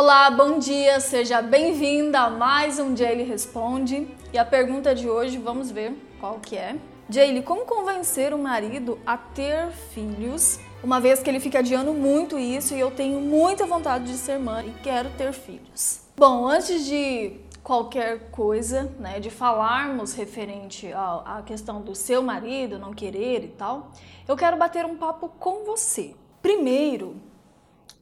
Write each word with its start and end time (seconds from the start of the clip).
Olá, 0.00 0.30
bom 0.30 0.60
dia, 0.60 1.00
seja 1.00 1.42
bem-vinda 1.42 2.20
a 2.20 2.30
mais 2.30 2.78
um 2.78 2.96
Jaylee 2.96 3.26
Responde. 3.26 4.06
E 4.32 4.38
a 4.38 4.44
pergunta 4.44 4.94
de 4.94 5.10
hoje, 5.10 5.38
vamos 5.38 5.72
ver 5.72 5.92
qual 6.20 6.38
que 6.38 6.56
é. 6.56 6.76
Jaylee, 7.10 7.42
como 7.42 7.66
convencer 7.66 8.32
o 8.32 8.38
marido 8.38 8.96
a 9.04 9.16
ter 9.16 9.72
filhos, 9.92 10.60
uma 10.84 11.00
vez 11.00 11.20
que 11.20 11.28
ele 11.28 11.40
fica 11.40 11.58
adiando 11.58 11.92
muito 11.92 12.38
isso 12.38 12.76
e 12.76 12.78
eu 12.78 12.92
tenho 12.92 13.20
muita 13.20 13.66
vontade 13.66 14.04
de 14.04 14.16
ser 14.16 14.38
mãe 14.38 14.68
e 14.68 14.82
quero 14.84 15.10
ter 15.18 15.32
filhos? 15.32 16.02
Bom, 16.16 16.46
antes 16.46 16.86
de 16.86 17.32
qualquer 17.64 18.30
coisa, 18.30 18.84
né, 19.00 19.18
de 19.18 19.30
falarmos 19.30 20.14
referente 20.14 20.92
à 20.92 21.42
questão 21.44 21.82
do 21.82 21.96
seu 21.96 22.22
marido 22.22 22.78
não 22.78 22.94
querer 22.94 23.42
e 23.42 23.48
tal, 23.48 23.90
eu 24.28 24.36
quero 24.36 24.56
bater 24.56 24.84
um 24.84 24.96
papo 24.96 25.28
com 25.40 25.64
você. 25.64 26.14
Primeiro, 26.40 27.16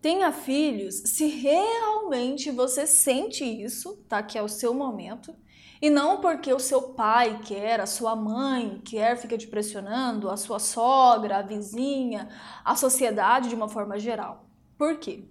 tenha 0.07 0.31
filhos 0.31 1.03
se 1.05 1.27
realmente 1.27 2.53
você 2.53 2.87
sente 2.87 3.45
isso, 3.45 3.97
tá? 4.09 4.23
Que 4.23 4.39
é 4.39 4.43
o 4.43 4.49
seu 4.49 4.73
momento. 4.73 5.35
E 5.83 5.91
não 5.91 6.21
porque 6.21 6.53
o 6.53 6.61
seu 6.61 6.81
pai 6.91 7.41
quer, 7.45 7.81
a 7.81 7.87
sua 7.87 8.15
mãe 8.15 8.81
quer, 8.85 9.17
fica 9.17 9.37
te 9.37 9.49
pressionando, 9.49 10.31
a 10.31 10.37
sua 10.37 10.61
sogra, 10.61 11.39
a 11.39 11.43
vizinha, 11.43 12.29
a 12.65 12.77
sociedade 12.77 13.49
de 13.49 13.57
uma 13.57 13.69
forma 13.69 13.99
geral. 13.99 14.47
Por 14.79 14.97
quê? 14.97 15.25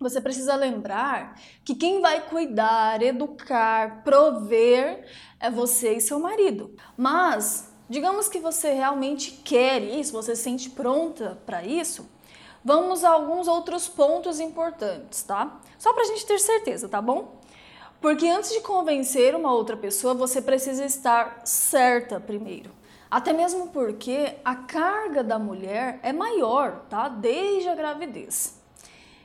Você 0.00 0.22
precisa 0.22 0.56
lembrar 0.56 1.38
que 1.62 1.74
quem 1.74 2.00
vai 2.00 2.26
cuidar, 2.30 3.02
educar, 3.02 4.02
prover 4.04 5.06
é 5.38 5.50
você 5.50 5.96
e 5.96 6.00
seu 6.00 6.18
marido. 6.18 6.74
Mas, 6.96 7.70
digamos 7.90 8.26
que 8.26 8.40
você 8.40 8.72
realmente 8.72 9.32
quer 9.44 9.82
isso, 9.82 10.14
você 10.14 10.34
se 10.34 10.44
sente 10.44 10.70
pronta 10.70 11.42
para 11.44 11.62
isso, 11.62 12.08
vamos 12.64 13.04
a 13.04 13.10
alguns 13.10 13.48
outros 13.48 13.88
pontos 13.88 14.40
importantes, 14.40 15.22
tá? 15.22 15.60
Só 15.78 15.92
para 15.92 16.02
a 16.02 16.06
gente 16.06 16.26
ter 16.26 16.38
certeza, 16.38 16.88
tá 16.88 17.00
bom? 17.00 17.38
Porque 18.00 18.28
antes 18.28 18.50
de 18.50 18.60
convencer 18.60 19.34
uma 19.34 19.52
outra 19.52 19.76
pessoa, 19.76 20.14
você 20.14 20.40
precisa 20.40 20.84
estar 20.84 21.42
certa 21.44 22.20
primeiro. 22.20 22.70
Até 23.10 23.32
mesmo 23.32 23.68
porque 23.68 24.36
a 24.44 24.54
carga 24.54 25.24
da 25.24 25.38
mulher 25.38 25.98
é 26.02 26.12
maior, 26.12 26.84
tá? 26.90 27.08
Desde 27.08 27.68
a 27.68 27.74
gravidez. 27.74 28.58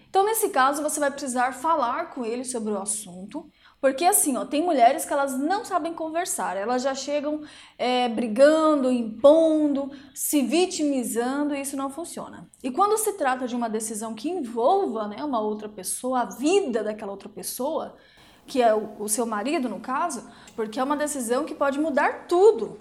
Então, 0.10 0.24
nesse 0.24 0.50
caso, 0.50 0.82
você 0.82 1.00
vai 1.00 1.10
precisar 1.12 1.54
falar 1.54 2.12
com 2.12 2.24
ele 2.24 2.46
sobre 2.46 2.72
o 2.72 2.80
assunto, 2.80 3.50
porque 3.84 4.06
assim, 4.06 4.38
ó, 4.38 4.46
tem 4.46 4.64
mulheres 4.64 5.04
que 5.04 5.12
elas 5.12 5.38
não 5.38 5.66
sabem 5.66 5.94
conversar, 5.94 6.56
elas 6.56 6.84
já 6.84 6.96
chegam 6.96 7.42
é, 7.78 8.08
brigando, 8.08 8.90
impondo, 8.90 9.92
se 10.16 10.42
vitimizando 10.42 11.54
e 11.54 11.60
isso 11.60 11.76
não 11.76 11.90
funciona. 11.90 12.50
E 12.64 12.72
quando 12.72 12.98
se 12.98 13.12
trata 13.18 13.46
de 13.46 13.58
uma 13.58 13.70
decisão 13.70 14.16
que 14.16 14.30
envolva 14.30 15.10
né, 15.10 15.22
uma 15.22 15.42
outra 15.42 15.68
pessoa, 15.68 16.22
a 16.22 16.26
vida 16.28 16.82
daquela 16.82 17.12
outra 17.12 17.28
pessoa, 17.28 17.98
que 18.48 18.62
é 18.62 18.74
o, 18.74 18.96
o 19.00 19.10
seu 19.10 19.26
marido 19.26 19.68
no 19.68 19.82
caso, 19.82 20.32
porque 20.56 20.80
é 20.80 20.84
uma 20.84 20.96
decisão 20.96 21.44
que 21.44 21.54
pode 21.54 21.78
mudar 21.78 22.26
tudo. 22.26 22.80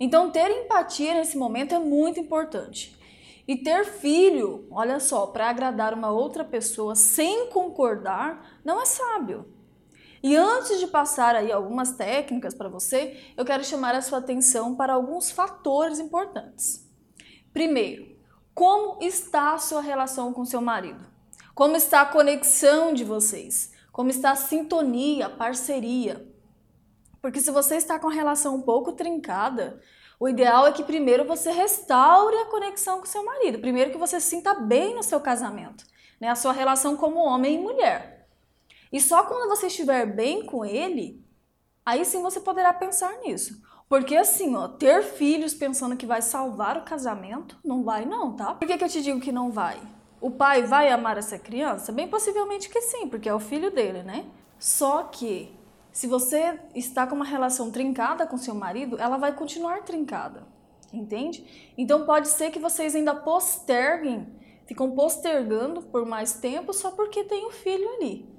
Então, 0.00 0.30
ter 0.30 0.50
empatia 0.50 1.12
nesse 1.12 1.36
momento 1.36 1.74
é 1.74 1.78
muito 1.78 2.18
importante. 2.18 2.98
E 3.46 3.54
ter 3.54 3.84
filho, 3.84 4.66
olha 4.70 4.98
só, 4.98 5.26
para 5.26 5.50
agradar 5.50 5.92
uma 5.92 6.10
outra 6.10 6.42
pessoa 6.42 6.94
sem 6.94 7.50
concordar, 7.50 8.60
não 8.64 8.80
é 8.80 8.86
sábio. 8.86 9.60
E 10.22 10.36
antes 10.36 10.78
de 10.78 10.86
passar 10.86 11.34
aí 11.34 11.50
algumas 11.50 11.92
técnicas 11.92 12.54
para 12.54 12.68
você, 12.68 13.20
eu 13.36 13.44
quero 13.44 13.64
chamar 13.64 13.94
a 13.94 14.02
sua 14.02 14.18
atenção 14.18 14.76
para 14.76 14.92
alguns 14.92 15.30
fatores 15.30 15.98
importantes. 15.98 16.88
Primeiro, 17.52 18.16
como 18.54 19.02
está 19.02 19.54
a 19.54 19.58
sua 19.58 19.80
relação 19.80 20.32
com 20.32 20.44
seu 20.44 20.60
marido? 20.60 21.04
Como 21.54 21.74
está 21.74 22.02
a 22.02 22.06
conexão 22.06 22.94
de 22.94 23.02
vocês? 23.02 23.72
Como 23.90 24.10
está 24.10 24.30
a 24.30 24.36
sintonia, 24.36 25.26
a 25.26 25.30
parceria? 25.30 26.26
Porque 27.20 27.40
se 27.40 27.50
você 27.50 27.76
está 27.76 27.98
com 27.98 28.08
a 28.08 28.12
relação 28.12 28.54
um 28.54 28.62
pouco 28.62 28.92
trincada, 28.92 29.80
o 30.18 30.28
ideal 30.28 30.66
é 30.66 30.72
que 30.72 30.84
primeiro 30.84 31.24
você 31.24 31.50
restaure 31.50 32.36
a 32.36 32.46
conexão 32.46 33.00
com 33.00 33.06
seu 33.06 33.24
marido. 33.24 33.58
Primeiro 33.58 33.90
que 33.90 33.98
você 33.98 34.20
se 34.20 34.30
sinta 34.30 34.54
bem 34.54 34.94
no 34.94 35.02
seu 35.02 35.20
casamento, 35.20 35.84
né? 36.20 36.28
A 36.28 36.36
sua 36.36 36.52
relação 36.52 36.96
como 36.96 37.18
homem 37.18 37.56
e 37.56 37.58
mulher. 37.58 38.21
E 38.92 39.00
só 39.00 39.24
quando 39.24 39.48
você 39.48 39.68
estiver 39.68 40.04
bem 40.04 40.44
com 40.44 40.64
ele, 40.64 41.24
aí 41.84 42.04
sim 42.04 42.20
você 42.20 42.38
poderá 42.38 42.74
pensar 42.74 43.18
nisso. 43.20 43.62
Porque 43.88 44.14
assim, 44.14 44.54
ó, 44.54 44.68
ter 44.68 45.02
filhos 45.02 45.54
pensando 45.54 45.96
que 45.96 46.06
vai 46.06 46.20
salvar 46.20 46.76
o 46.76 46.84
casamento, 46.84 47.58
não 47.64 47.82
vai 47.82 48.04
não, 48.04 48.36
tá? 48.36 48.54
Por 48.54 48.68
que, 48.68 48.76
que 48.76 48.84
eu 48.84 48.88
te 48.88 49.02
digo 49.02 49.20
que 49.20 49.32
não 49.32 49.50
vai? 49.50 49.80
O 50.20 50.30
pai 50.30 50.62
vai 50.62 50.90
amar 50.90 51.16
essa 51.16 51.38
criança? 51.38 51.90
Bem 51.90 52.06
possivelmente 52.06 52.68
que 52.68 52.80
sim, 52.82 53.08
porque 53.08 53.28
é 53.28 53.34
o 53.34 53.40
filho 53.40 53.70
dele, 53.70 54.02
né? 54.02 54.26
Só 54.58 55.04
que 55.04 55.54
se 55.90 56.06
você 56.06 56.58
está 56.74 57.06
com 57.06 57.16
uma 57.16 57.24
relação 57.24 57.70
trincada 57.70 58.26
com 58.26 58.36
seu 58.36 58.54
marido, 58.54 58.98
ela 58.98 59.16
vai 59.16 59.34
continuar 59.34 59.82
trincada, 59.82 60.46
entende? 60.92 61.72
Então 61.76 62.06
pode 62.06 62.28
ser 62.28 62.50
que 62.50 62.58
vocês 62.58 62.94
ainda 62.94 63.14
posterguem, 63.14 64.26
ficam 64.66 64.92
postergando 64.92 65.82
por 65.82 66.06
mais 66.06 66.34
tempo 66.34 66.72
só 66.72 66.90
porque 66.90 67.24
tem 67.24 67.44
o 67.44 67.48
um 67.48 67.52
filho 67.52 67.88
ali 67.96 68.31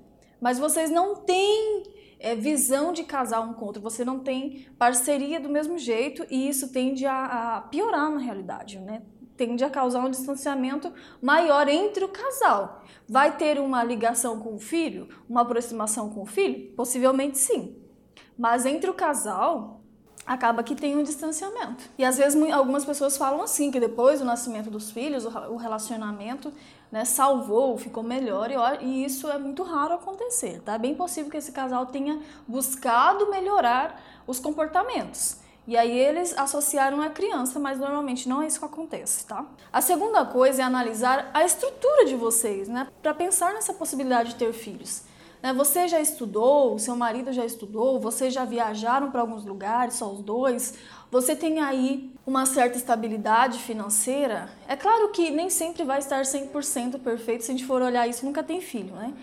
mas 0.44 0.59
vocês 0.59 0.92
não 0.92 1.16
têm 1.16 1.84
é, 2.20 2.36
visão 2.36 2.92
de 2.92 3.06
casar 3.06 3.40
um 3.40 3.54
com 3.54 3.64
outro, 3.64 3.81
você 3.81 4.04
não 4.04 4.20
tem 4.20 4.68
parceria 4.78 5.40
do 5.40 5.48
mesmo 5.48 5.78
jeito 5.78 6.26
e 6.30 6.50
isso 6.50 6.74
tende 6.74 7.06
a, 7.06 7.56
a 7.56 7.62
piorar 7.62 8.12
na 8.12 8.18
realidade, 8.18 8.78
né? 8.78 9.04
Tende 9.38 9.64
a 9.64 9.70
causar 9.70 10.04
um 10.04 10.09
distanciamento 10.09 10.92
maior 11.22 11.70
entre 11.70 12.04
o 12.04 12.09
casal. 12.09 12.84
Vai 13.08 13.38
ter 13.38 13.58
uma 13.58 13.86
ligação 13.86 14.38
com 14.42 14.56
o 14.56 14.59
filho, 14.59 15.08
uma 15.30 15.44
aproximação 15.44 16.09
com 16.09 16.24
o 16.24 16.26
filho? 16.26 16.75
Possivelmente 16.75 17.38
sim. 17.38 17.78
Mas 18.38 18.66
entre 18.66 18.90
o 18.90 18.94
casal, 18.94 19.80
acaba 20.25 20.63
que 20.63 20.75
tem 20.75 20.95
um 20.95 21.03
distanciamento. 21.03 21.84
E 21.97 22.06
às 22.06 22.17
vezes 22.17 22.41
algumas 22.51 22.85
pessoas 22.85 23.17
falam 23.17 23.41
assim, 23.41 23.72
que 23.72 23.79
depois 23.79 24.19
do 24.19 24.25
nascimento 24.25 24.69
dos 24.69 24.91
filhos, 24.91 25.25
o 25.25 25.56
relacionamento 25.56 26.51
né, 26.91 27.06
salvou, 27.06 27.78
ficou 27.78 28.03
melhor, 28.03 28.50
e, 28.81 29.03
isso 29.03 29.28
é 29.28 29.38
muito 29.38 29.63
raro 29.63 29.95
acontecer, 29.95 30.62
tá? 30.62 30.75
É 30.75 30.78
bem 30.78 30.94
possível 30.94 31.31
que 31.31 31.38
esse 31.38 31.51
casal 31.51 31.88
tenha 31.88 32.19
buscado 32.47 33.29
melhorar 33.29 34.00
os 34.28 34.39
comportamentos. 34.39 35.38
E 35.66 35.78
aí 35.78 35.97
eles 35.97 36.38
associaram 36.38 37.01
a 37.01 37.09
criança, 37.09 37.57
mas 37.57 37.79
normalmente 37.79 38.28
não 38.28 38.41
é 38.41 38.47
isso 38.47 38.59
que 38.59 38.66
acontece, 38.66 39.25
tá? 39.25 39.45
A 39.72 39.81
segunda 39.81 40.25
coisa 40.25 40.62
é 40.62 40.66
analisar 40.66 41.31
a 41.33 41.44
estrutura 41.44 42.06
de 42.06 42.16
vocês, 42.16 42.67
né? 42.67 42.88
Para 43.01 43.13
pensar 43.13 43.53
nessa 43.53 43.73
possibilidade 43.73 44.29
de 44.29 44.35
ter 44.35 44.53
filhos. 44.53 45.03
Né? 45.44 45.52
Você 45.52 45.90
já 45.90 46.00
estudou, 46.00 46.80
seu 46.80 46.96
marido 46.96 47.34
já 47.34 47.44
estudou, 47.44 48.00
vocês 48.00 48.34
já 48.34 48.46
viajaram 48.46 49.12
para 49.12 49.20
alguns 49.20 49.44
lugares, 49.44 49.96
só 49.96 50.09
os 50.09 50.22
dois, 50.22 50.76
você 51.12 51.36
tem 51.36 51.59
aí 51.59 52.09
uma 52.26 52.46
certa 52.46 52.78
estabilidade 52.78 53.59
financeira. 53.59 54.50
É 54.70 54.78
claro 54.78 55.09
que 55.09 55.30
nem 55.30 55.50
sempre 55.50 55.84
vai 55.84 56.00
estar 56.00 56.22
100% 56.22 56.98
perfeito, 57.00 57.44
se 57.44 57.52
a 57.52 57.54
gente 57.54 57.66
for 57.66 57.81
olhar 57.81 58.08
isso, 58.08 58.26
nunca 58.26 58.42
tem 58.42 58.62
filho, 58.62 58.96
né? 58.96 59.14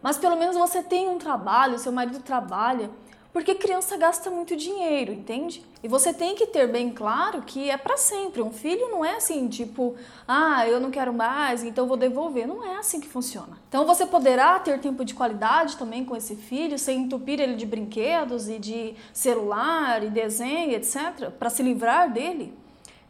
Mas 0.00 0.16
pelo 0.16 0.36
menos 0.36 0.54
você 0.54 0.82
tem 0.82 1.08
um 1.08 1.18
trabalho, 1.18 1.78
seu 1.78 1.90
marido 1.90 2.20
trabalha, 2.20 2.90
porque 3.34 3.52
criança 3.52 3.96
gasta 3.96 4.30
muito 4.30 4.54
dinheiro, 4.54 5.12
entende? 5.12 5.60
E 5.82 5.88
você 5.88 6.14
tem 6.14 6.36
que 6.36 6.46
ter 6.46 6.68
bem 6.68 6.90
claro 6.90 7.42
que 7.42 7.68
é 7.68 7.76
para 7.76 7.96
sempre. 7.96 8.40
Um 8.40 8.52
filho 8.52 8.88
não 8.92 9.04
é 9.04 9.16
assim, 9.16 9.48
tipo, 9.48 9.96
ah, 10.26 10.64
eu 10.68 10.78
não 10.78 10.88
quero 10.88 11.12
mais, 11.12 11.64
então 11.64 11.88
vou 11.88 11.96
devolver. 11.96 12.46
Não 12.46 12.64
é 12.64 12.76
assim 12.76 13.00
que 13.00 13.08
funciona. 13.08 13.58
Então 13.68 13.84
você 13.84 14.06
poderá 14.06 14.60
ter 14.60 14.78
tempo 14.78 15.04
de 15.04 15.14
qualidade 15.14 15.76
também 15.76 16.04
com 16.04 16.14
esse 16.14 16.36
filho, 16.36 16.78
sem 16.78 17.00
entupir 17.00 17.40
ele 17.40 17.56
de 17.56 17.66
brinquedos 17.66 18.48
e 18.48 18.56
de 18.56 18.94
celular 19.12 20.04
e 20.04 20.10
desenho, 20.10 20.70
etc, 20.70 21.28
para 21.36 21.50
se 21.50 21.60
livrar 21.60 22.12
dele. 22.12 22.56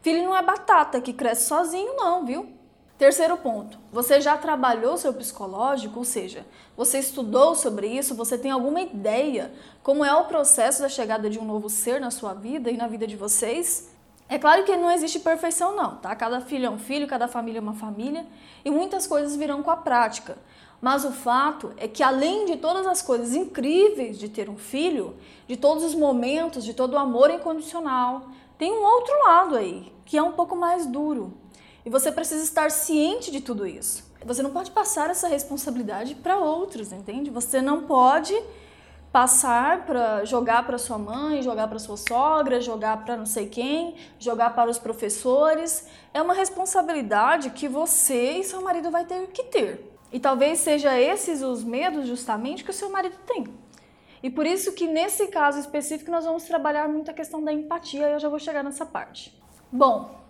Filho 0.01 0.23
não 0.23 0.35
é 0.35 0.41
batata 0.41 0.99
que 0.99 1.13
cresce 1.13 1.47
sozinho, 1.47 1.95
não, 1.95 2.25
viu? 2.25 2.47
Terceiro 2.97 3.35
ponto, 3.35 3.77
você 3.91 4.21
já 4.21 4.37
trabalhou 4.37 4.95
seu 4.95 5.13
psicológico, 5.13 5.99
ou 5.99 6.05
seja, 6.05 6.45
você 6.77 6.99
estudou 6.99 7.53
sobre 7.53 7.87
isso, 7.87 8.15
você 8.15 8.37
tem 8.37 8.51
alguma 8.51 8.79
ideia 8.79 9.51
como 9.83 10.05
é 10.05 10.15
o 10.15 10.23
processo 10.23 10.81
da 10.81 10.87
chegada 10.87 11.29
de 11.29 11.37
um 11.37 11.43
novo 11.43 11.69
ser 11.69 11.99
na 11.99 12.09
sua 12.09 12.33
vida 12.33 12.71
e 12.71 12.77
na 12.77 12.87
vida 12.87 13.05
de 13.05 13.17
vocês? 13.17 13.93
É 14.29 14.39
claro 14.39 14.63
que 14.63 14.77
não 14.77 14.89
existe 14.89 15.19
perfeição 15.19 15.75
não, 15.75 15.97
tá? 15.97 16.15
Cada 16.15 16.39
filho 16.39 16.67
é 16.67 16.69
um 16.69 16.79
filho, 16.79 17.05
cada 17.05 17.27
família 17.27 17.59
é 17.59 17.61
uma 17.61 17.73
família 17.73 18.25
e 18.63 18.71
muitas 18.71 19.05
coisas 19.05 19.35
virão 19.35 19.61
com 19.61 19.69
a 19.69 19.77
prática. 19.77 20.37
Mas 20.81 21.03
o 21.03 21.11
fato 21.11 21.73
é 21.75 21.89
que 21.89 22.01
além 22.01 22.45
de 22.45 22.55
todas 22.55 22.87
as 22.87 23.01
coisas 23.01 23.35
incríveis 23.35 24.17
de 24.17 24.29
ter 24.29 24.49
um 24.49 24.55
filho, 24.55 25.17
de 25.49 25.57
todos 25.57 25.83
os 25.83 25.93
momentos, 25.93 26.63
de 26.63 26.73
todo 26.73 26.93
o 26.93 26.97
amor 26.97 27.29
incondicional, 27.29 28.29
tem 28.57 28.71
um 28.71 28.83
outro 28.83 29.13
lado 29.25 29.57
aí, 29.57 29.91
que 30.05 30.17
é 30.17 30.23
um 30.23 30.31
pouco 30.31 30.55
mais 30.55 30.85
duro, 30.85 31.33
e 31.85 31.89
você 31.89 32.11
precisa 32.11 32.43
estar 32.43 32.71
ciente 32.71 33.31
de 33.31 33.39
tudo 33.39 33.67
isso. 33.67 34.03
Você 34.25 34.41
não 34.41 34.49
pode 34.49 34.71
passar 34.71 35.11
essa 35.11 35.27
responsabilidade 35.27 36.15
para 36.15 36.37
outros, 36.37 36.91
entende? 36.91 37.29
Você 37.29 37.61
não 37.61 37.83
pode 37.83 38.33
passar 39.11 39.85
para 39.85 40.25
jogar 40.25 40.65
para 40.65 40.79
sua 40.79 40.97
mãe, 40.97 41.41
jogar 41.43 41.67
para 41.67 41.77
sua 41.77 41.95
sogra, 41.95 42.59
jogar 42.59 43.05
para 43.05 43.15
não 43.15 43.25
sei 43.25 43.47
quem, 43.47 43.95
jogar 44.17 44.55
para 44.55 44.69
os 44.69 44.79
professores. 44.79 45.87
É 46.13 46.21
uma 46.21 46.33
responsabilidade 46.33 47.51
que 47.51 47.67
você 47.67 48.39
e 48.39 48.43
seu 48.43 48.61
marido 48.61 48.89
vai 48.89 49.05
ter 49.05 49.27
que 49.27 49.43
ter. 49.43 49.95
E 50.11 50.19
talvez 50.19 50.59
seja 50.59 50.99
esses 50.99 51.43
os 51.43 51.63
medos 51.63 52.07
justamente 52.07 52.63
que 52.63 52.71
o 52.71 52.73
seu 52.73 52.89
marido 52.89 53.17
tem. 53.27 53.45
E 54.23 54.29
por 54.29 54.45
isso 54.45 54.73
que 54.73 54.87
nesse 54.87 55.27
caso 55.27 55.59
específico 55.59 56.09
nós 56.09 56.25
vamos 56.25 56.43
trabalhar 56.43 56.89
muito 56.89 57.11
a 57.11 57.13
questão 57.13 57.43
da 57.43 57.53
empatia 57.53 58.09
e 58.09 58.13
eu 58.13 58.19
já 58.19 58.27
vou 58.27 58.39
chegar 58.39 58.63
nessa 58.63 58.85
parte. 58.85 59.39
Bom, 59.71 60.24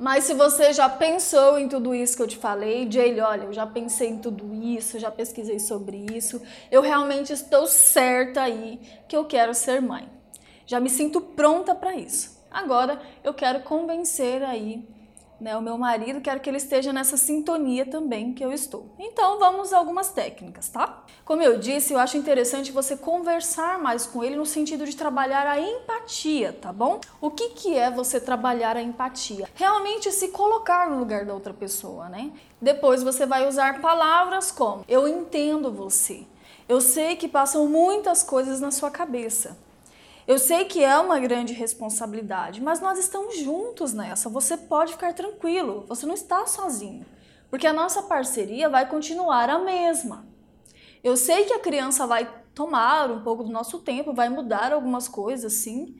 mas 0.00 0.24
se 0.24 0.32
você 0.32 0.72
já 0.72 0.88
pensou 0.88 1.58
em 1.58 1.68
tudo 1.68 1.94
isso 1.94 2.16
que 2.16 2.22
eu 2.22 2.26
te 2.26 2.38
falei, 2.38 2.90
Jaylee, 2.90 3.20
olha, 3.20 3.44
eu 3.44 3.52
já 3.52 3.66
pensei 3.66 4.08
em 4.08 4.16
tudo 4.16 4.54
isso, 4.54 4.98
já 4.98 5.10
pesquisei 5.10 5.60
sobre 5.60 6.06
isso, 6.14 6.40
eu 6.70 6.80
realmente 6.80 7.34
estou 7.34 7.66
certa 7.66 8.40
aí 8.40 8.80
que 9.06 9.14
eu 9.14 9.26
quero 9.26 9.52
ser 9.52 9.82
mãe. 9.82 10.08
Já 10.64 10.80
me 10.80 10.88
sinto 10.88 11.20
pronta 11.20 11.74
para 11.74 11.94
isso. 11.96 12.42
Agora 12.50 12.98
eu 13.22 13.34
quero 13.34 13.60
convencer 13.60 14.42
aí 14.42 14.88
né, 15.40 15.56
o 15.56 15.62
meu 15.62 15.78
marido, 15.78 16.20
quero 16.20 16.40
que 16.40 16.50
ele 16.50 16.58
esteja 16.58 16.92
nessa 16.92 17.16
sintonia 17.16 17.86
também 17.86 18.34
que 18.34 18.44
eu 18.44 18.52
estou. 18.52 18.86
Então 18.98 19.38
vamos 19.38 19.72
a 19.72 19.78
algumas 19.78 20.10
técnicas, 20.10 20.68
tá? 20.68 21.02
Como 21.24 21.42
eu 21.42 21.58
disse, 21.58 21.92
eu 21.92 21.98
acho 21.98 22.16
interessante 22.16 22.72
você 22.72 22.96
conversar 22.96 23.78
mais 23.78 24.06
com 24.06 24.22
ele 24.22 24.36
no 24.36 24.44
sentido 24.44 24.84
de 24.84 24.94
trabalhar 24.94 25.46
a 25.46 25.58
empatia, 25.58 26.52
tá 26.52 26.72
bom? 26.72 27.00
O 27.20 27.30
que, 27.30 27.50
que 27.50 27.76
é 27.76 27.90
você 27.90 28.20
trabalhar 28.20 28.76
a 28.76 28.82
empatia? 28.82 29.48
Realmente 29.54 30.12
se 30.12 30.28
colocar 30.28 30.90
no 30.90 30.98
lugar 30.98 31.24
da 31.24 31.32
outra 31.32 31.54
pessoa, 31.54 32.08
né? 32.08 32.30
Depois 32.60 33.02
você 33.02 33.24
vai 33.24 33.48
usar 33.48 33.80
palavras 33.80 34.52
como 34.52 34.84
eu 34.88 35.08
entendo 35.08 35.72
você. 35.72 36.26
Eu 36.68 36.80
sei 36.80 37.16
que 37.16 37.26
passam 37.26 37.66
muitas 37.66 38.22
coisas 38.22 38.60
na 38.60 38.70
sua 38.70 38.90
cabeça. 38.90 39.56
Eu 40.30 40.38
sei 40.38 40.64
que 40.64 40.84
é 40.84 40.96
uma 40.96 41.18
grande 41.18 41.52
responsabilidade, 41.52 42.62
mas 42.62 42.80
nós 42.80 43.00
estamos 43.00 43.36
juntos 43.38 43.92
nessa. 43.92 44.28
Você 44.28 44.56
pode 44.56 44.92
ficar 44.92 45.12
tranquilo, 45.12 45.84
você 45.88 46.06
não 46.06 46.14
está 46.14 46.46
sozinho, 46.46 47.04
porque 47.50 47.66
a 47.66 47.72
nossa 47.72 48.04
parceria 48.04 48.68
vai 48.68 48.88
continuar 48.88 49.50
a 49.50 49.58
mesma. 49.58 50.24
Eu 51.02 51.16
sei 51.16 51.46
que 51.46 51.52
a 51.52 51.58
criança 51.58 52.06
vai 52.06 52.32
tomar 52.54 53.10
um 53.10 53.24
pouco 53.24 53.42
do 53.42 53.50
nosso 53.50 53.80
tempo, 53.80 54.14
vai 54.14 54.28
mudar 54.28 54.72
algumas 54.72 55.08
coisas, 55.08 55.52
sim, 55.54 55.96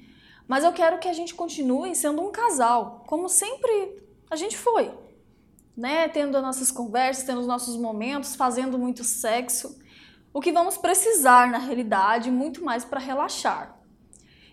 mas 0.46 0.62
eu 0.62 0.72
quero 0.72 1.00
que 1.00 1.08
a 1.08 1.12
gente 1.12 1.34
continue 1.34 1.96
sendo 1.96 2.22
um 2.22 2.30
casal, 2.30 3.02
como 3.08 3.28
sempre 3.28 4.00
a 4.30 4.36
gente 4.36 4.56
foi, 4.56 4.94
né? 5.76 6.06
Tendo 6.06 6.36
as 6.36 6.42
nossas 6.44 6.70
conversas, 6.70 7.24
tendo 7.24 7.40
os 7.40 7.48
nossos 7.48 7.76
momentos, 7.76 8.36
fazendo 8.36 8.78
muito 8.78 9.02
sexo. 9.02 9.76
O 10.32 10.40
que 10.40 10.52
vamos 10.52 10.76
precisar 10.76 11.50
na 11.50 11.58
realidade, 11.58 12.30
muito 12.30 12.62
mais 12.64 12.84
para 12.84 13.00
relaxar. 13.00 13.79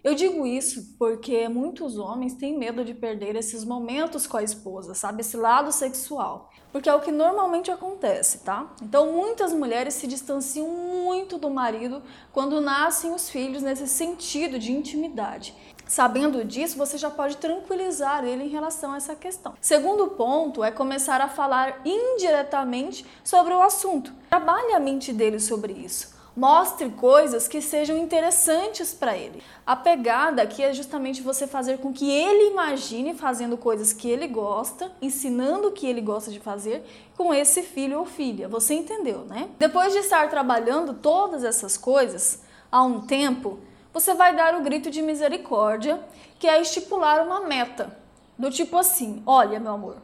Eu 0.08 0.16
digo 0.16 0.48
isso 0.48 0.96
porque 0.98 1.50
muitos 1.50 1.98
homens 1.98 2.34
têm 2.34 2.58
medo 2.58 2.86
de 2.86 2.94
perder 2.94 3.36
esses 3.36 3.66
momentos 3.66 4.26
com 4.26 4.38
a 4.38 4.42
esposa, 4.42 4.94
sabe? 4.96 5.20
Esse 5.20 5.36
lado 5.36 5.70
sexual. 5.70 6.50
Porque 6.72 6.88
é 6.88 6.96
o 6.96 7.02
que 7.02 7.12
normalmente 7.12 7.70
acontece, 7.70 8.38
tá? 8.40 8.74
Então, 8.82 9.12
muitas 9.12 9.52
mulheres 9.52 9.96
se 9.96 10.08
distanciam 10.08 10.70
muito 10.70 11.38
do 11.38 11.50
marido 11.50 12.02
quando 12.32 12.62
nascem 12.62 13.14
os 13.14 13.30
filhos 13.30 13.62
nesse 13.62 13.86
sentido 13.86 14.58
de 14.58 14.72
intimidade. 14.72 15.54
Sabendo 15.86 16.46
disso, 16.46 16.78
você 16.78 16.98
já 16.98 17.10
pode 17.10 17.36
tranquilizar 17.36 18.24
ele 18.24 18.46
em 18.46 18.50
relação 18.50 18.94
a 18.94 18.98
essa 18.98 19.14
questão. 19.14 19.56
Segundo 19.60 20.08
ponto 20.12 20.64
é 20.64 20.72
começar 20.72 21.20
a 21.20 21.28
falar 21.28 21.82
indiretamente 21.84 23.06
sobre 23.26 23.54
o 23.54 23.62
assunto. 23.62 24.14
Trabalhe 24.30 24.72
a 24.72 24.80
mente 24.80 25.12
dele 25.12 25.38
sobre 25.38 25.74
isso. 25.74 26.17
Mostre 26.38 26.92
coisas 26.92 27.48
que 27.48 27.60
sejam 27.60 27.98
interessantes 27.98 28.94
para 28.94 29.18
ele. 29.18 29.42
A 29.66 29.76
pegada 29.76 30.44
aqui 30.44 30.62
é 30.62 30.72
justamente 30.72 31.20
você 31.20 31.48
fazer 31.48 31.80
com 31.80 31.92
que 31.92 32.12
ele 32.12 32.52
imagine 32.52 33.16
fazendo 33.16 33.58
coisas 33.58 33.92
que 33.92 34.08
ele 34.08 34.28
gosta, 34.28 34.92
ensinando 35.02 35.70
o 35.70 35.72
que 35.72 35.88
ele 35.88 36.00
gosta 36.00 36.30
de 36.30 36.40
fazer 36.40 36.86
com 37.18 37.34
esse 37.34 37.64
filho 37.64 37.98
ou 37.98 38.06
filha. 38.06 38.48
Você 38.48 38.76
entendeu, 38.76 39.26
né? 39.26 39.50
Depois 39.58 39.94
de 39.94 39.98
estar 39.98 40.30
trabalhando 40.30 40.94
todas 40.94 41.44
essas 41.44 41.76
coisas 41.76 42.44
há 42.72 42.84
um 42.84 43.08
tempo, 43.08 43.58
você 43.92 44.14
vai 44.14 44.36
dar 44.36 44.54
o 44.54 44.62
grito 44.62 44.92
de 44.92 45.02
misericórdia, 45.02 46.00
que 46.38 46.48
é 46.48 46.62
estipular 46.62 47.26
uma 47.26 47.48
meta. 47.48 47.98
Do 48.38 48.52
tipo 48.52 48.78
assim: 48.78 49.24
olha, 49.26 49.60
meu 49.60 49.72
amor, 49.72 49.98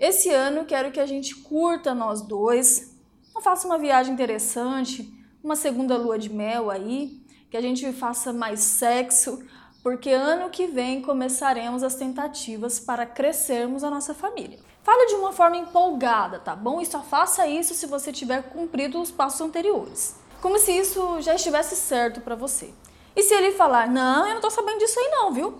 esse 0.00 0.30
ano 0.30 0.64
quero 0.64 0.90
que 0.90 0.98
a 0.98 1.06
gente 1.06 1.32
curta 1.36 1.94
nós 1.94 2.22
dois, 2.22 2.92
faça 3.40 3.68
uma 3.68 3.78
viagem 3.78 4.12
interessante 4.12 5.22
uma 5.44 5.54
segunda 5.54 5.98
lua 5.98 6.18
de 6.18 6.32
mel 6.32 6.70
aí, 6.70 7.22
que 7.50 7.56
a 7.56 7.60
gente 7.60 7.92
faça 7.92 8.32
mais 8.32 8.60
sexo, 8.60 9.44
porque 9.82 10.10
ano 10.10 10.48
que 10.48 10.66
vem 10.66 11.02
começaremos 11.02 11.82
as 11.82 11.94
tentativas 11.94 12.80
para 12.80 13.04
crescermos 13.04 13.84
a 13.84 13.90
nossa 13.90 14.14
família. 14.14 14.58
Fale 14.82 15.06
de 15.06 15.14
uma 15.16 15.32
forma 15.32 15.58
empolgada, 15.58 16.38
tá 16.38 16.56
bom? 16.56 16.80
E 16.80 16.86
só 16.86 17.00
faça 17.02 17.46
isso 17.46 17.74
se 17.74 17.86
você 17.86 18.10
tiver 18.10 18.42
cumprido 18.44 18.98
os 18.98 19.10
passos 19.10 19.42
anteriores. 19.42 20.16
Como 20.40 20.58
se 20.58 20.72
isso 20.72 21.20
já 21.20 21.34
estivesse 21.34 21.76
certo 21.76 22.22
para 22.22 22.34
você. 22.34 22.72
E 23.14 23.22
se 23.22 23.34
ele 23.34 23.52
falar, 23.52 23.88
não, 23.88 24.26
eu 24.26 24.34
não 24.34 24.40
tô 24.40 24.50
sabendo 24.50 24.78
disso 24.78 24.98
aí 24.98 25.10
não, 25.10 25.30
viu? 25.30 25.58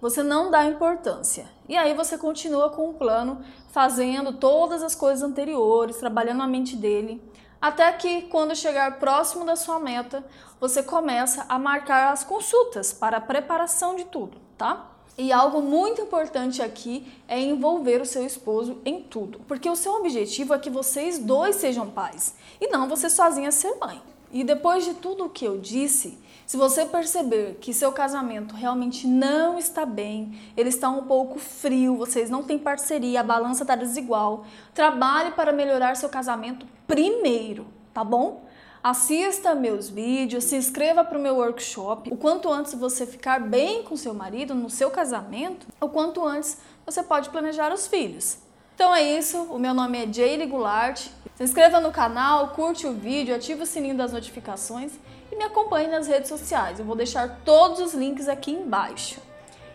Você 0.00 0.22
não 0.22 0.48
dá 0.48 0.64
importância. 0.64 1.48
E 1.68 1.76
aí 1.76 1.92
você 1.92 2.16
continua 2.16 2.70
com 2.70 2.88
o 2.88 2.94
plano, 2.94 3.44
fazendo 3.70 4.32
todas 4.32 4.80
as 4.80 4.94
coisas 4.94 5.24
anteriores, 5.24 5.96
trabalhando 5.96 6.42
a 6.42 6.46
mente 6.46 6.76
dele, 6.76 7.20
até 7.60 7.90
que, 7.92 8.22
quando 8.22 8.54
chegar 8.54 8.98
próximo 8.98 9.44
da 9.44 9.56
sua 9.56 9.78
meta, 9.80 10.24
você 10.60 10.82
começa 10.82 11.44
a 11.48 11.58
marcar 11.58 12.12
as 12.12 12.24
consultas 12.24 12.92
para 12.92 13.16
a 13.16 13.20
preparação 13.20 13.96
de 13.96 14.04
tudo, 14.04 14.38
tá? 14.56 14.90
E 15.16 15.32
algo 15.32 15.60
muito 15.60 16.00
importante 16.00 16.62
aqui 16.62 17.12
é 17.26 17.40
envolver 17.40 18.00
o 18.00 18.06
seu 18.06 18.24
esposo 18.24 18.78
em 18.84 19.02
tudo, 19.02 19.40
porque 19.48 19.68
o 19.68 19.74
seu 19.74 19.94
objetivo 19.94 20.54
é 20.54 20.58
que 20.58 20.70
vocês 20.70 21.18
dois 21.18 21.56
sejam 21.56 21.90
pais 21.90 22.36
e 22.60 22.68
não 22.68 22.88
você 22.88 23.10
sozinha 23.10 23.50
ser 23.50 23.74
mãe. 23.80 24.00
E 24.30 24.44
depois 24.44 24.84
de 24.84 24.94
tudo 24.94 25.24
o 25.24 25.30
que 25.30 25.44
eu 25.44 25.58
disse, 25.58 26.18
se 26.48 26.56
você 26.56 26.86
perceber 26.86 27.58
que 27.60 27.74
seu 27.74 27.92
casamento 27.92 28.54
realmente 28.54 29.06
não 29.06 29.58
está 29.58 29.84
bem, 29.84 30.40
ele 30.56 30.70
está 30.70 30.88
um 30.88 31.04
pouco 31.04 31.38
frio, 31.38 31.94
vocês 31.94 32.30
não 32.30 32.42
têm 32.42 32.58
parceria, 32.58 33.20
a 33.20 33.22
balança 33.22 33.64
está 33.64 33.76
desigual, 33.76 34.46
trabalhe 34.72 35.32
para 35.32 35.52
melhorar 35.52 35.94
seu 35.94 36.08
casamento 36.08 36.66
primeiro, 36.86 37.66
tá 37.92 38.02
bom? 38.02 38.46
Assista 38.82 39.54
meus 39.54 39.90
vídeos, 39.90 40.44
se 40.44 40.56
inscreva 40.56 41.04
para 41.04 41.18
o 41.18 41.20
meu 41.20 41.36
workshop. 41.36 42.10
O 42.10 42.16
quanto 42.16 42.50
antes 42.50 42.72
você 42.72 43.04
ficar 43.04 43.40
bem 43.40 43.82
com 43.82 43.94
seu 43.94 44.14
marido 44.14 44.54
no 44.54 44.70
seu 44.70 44.90
casamento, 44.90 45.66
o 45.78 45.90
quanto 45.90 46.24
antes 46.24 46.56
você 46.86 47.02
pode 47.02 47.28
planejar 47.28 47.74
os 47.74 47.86
filhos. 47.86 48.38
Então 48.78 48.94
é 48.94 49.02
isso, 49.02 49.42
o 49.50 49.58
meu 49.58 49.74
nome 49.74 49.98
é 49.98 50.06
Jaylee 50.06 50.46
Goulart. 50.46 51.08
Se 51.34 51.42
inscreva 51.42 51.80
no 51.80 51.90
canal, 51.90 52.50
curte 52.50 52.86
o 52.86 52.92
vídeo, 52.92 53.34
ative 53.34 53.64
o 53.64 53.66
sininho 53.66 53.96
das 53.96 54.12
notificações 54.12 54.92
e 55.32 55.34
me 55.34 55.42
acompanhe 55.42 55.88
nas 55.88 56.06
redes 56.06 56.28
sociais. 56.28 56.78
Eu 56.78 56.84
vou 56.84 56.94
deixar 56.94 57.40
todos 57.44 57.80
os 57.80 57.92
links 57.92 58.28
aqui 58.28 58.52
embaixo. 58.52 59.20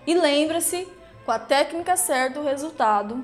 E 0.07 0.13
lembre-se, 0.13 0.87
com 1.25 1.31
a 1.33 1.37
técnica 1.37 1.97
certa 1.97 2.39
o 2.39 2.45
resultado 2.45 3.21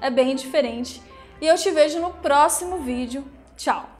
é 0.00 0.08
bem 0.08 0.34
diferente. 0.34 1.02
E 1.42 1.46
eu 1.46 1.56
te 1.56 1.70
vejo 1.72 2.00
no 2.00 2.08
próximo 2.10 2.78
vídeo. 2.78 3.22
Tchau! 3.54 3.90